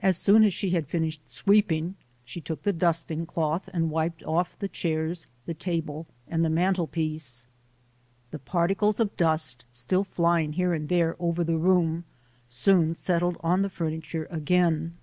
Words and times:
As 0.00 0.16
soon 0.16 0.42
as 0.42 0.54
she 0.54 0.70
had 0.70 0.86
finished 0.86 1.28
sweep 1.28 1.70
ing, 1.70 1.96
she 2.24 2.40
took 2.40 2.62
the 2.62 2.72
dusting 2.72 3.26
cloth 3.26 3.68
and 3.74 3.90
wiped 3.90 4.22
off 4.22 4.58
the 4.58 4.68
HARRIET 4.68 4.72
TUBMAN 4.78 4.96
[89 5.04 5.06
chairs, 5.10 5.26
the 5.44 5.52
table 5.52 6.06
and 6.26 6.42
the 6.42 6.48
mantel 6.48 6.86
piece. 6.86 7.44
The 8.30 8.38
parti 8.38 8.74
cles 8.74 9.00
of 9.00 9.14
dust, 9.18 9.66
still 9.70 10.04
flying 10.04 10.54
here 10.54 10.72
and 10.72 10.88
there 10.88 11.14
over 11.20 11.44
the 11.44 11.58
room, 11.58 12.04
soon 12.46 12.94
settled 12.94 13.36
on 13.40 13.60
the 13.60 13.68
furniture 13.68 14.26
again. 14.30 14.96